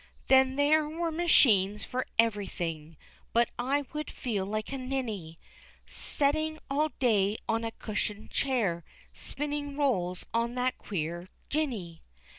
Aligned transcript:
Then 0.29 0.55
there 0.55 0.89
were 0.89 1.11
machines 1.11 1.85
for 1.85 2.07
everything, 2.17 2.97
But 3.33 3.49
I 3.59 3.85
would 3.93 4.09
feel 4.09 4.47
like 4.47 4.71
a 4.73 4.79
ninny, 4.79 5.37
Setting 5.85 6.57
all 6.71 6.89
day 6.97 7.37
on 7.47 7.63
a 7.63 7.69
cushioned 7.69 8.31
chair, 8.31 8.83
Spinning 9.13 9.77
rolls 9.77 10.25
on 10.33 10.55
that 10.55 10.79
queer 10.79 11.29
jinny. 11.49 12.01